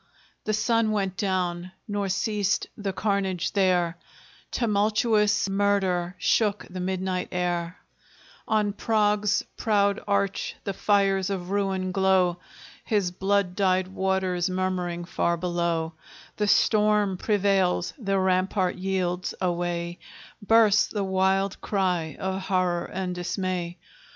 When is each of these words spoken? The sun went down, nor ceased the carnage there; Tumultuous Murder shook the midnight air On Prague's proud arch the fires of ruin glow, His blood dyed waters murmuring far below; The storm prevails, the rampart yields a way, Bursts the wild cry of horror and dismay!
The 0.45 0.53
sun 0.53 0.89
went 0.93 1.15
down, 1.15 1.73
nor 1.87 2.09
ceased 2.09 2.65
the 2.75 2.91
carnage 2.91 3.51
there; 3.51 3.97
Tumultuous 4.49 5.47
Murder 5.47 6.15
shook 6.17 6.65
the 6.67 6.79
midnight 6.79 7.29
air 7.31 7.77
On 8.47 8.73
Prague's 8.73 9.43
proud 9.57 9.99
arch 10.07 10.55
the 10.63 10.73
fires 10.73 11.29
of 11.29 11.51
ruin 11.51 11.91
glow, 11.91 12.39
His 12.83 13.11
blood 13.11 13.55
dyed 13.55 13.89
waters 13.89 14.49
murmuring 14.49 15.05
far 15.05 15.37
below; 15.37 15.93
The 16.37 16.47
storm 16.47 17.15
prevails, 17.15 17.93
the 17.99 18.17
rampart 18.17 18.77
yields 18.77 19.35
a 19.39 19.51
way, 19.51 19.99
Bursts 20.41 20.87
the 20.87 21.03
wild 21.03 21.61
cry 21.61 22.15
of 22.19 22.41
horror 22.41 22.85
and 22.85 23.13
dismay! 23.13 23.77